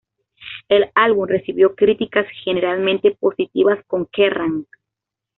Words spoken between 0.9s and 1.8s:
álbum recibió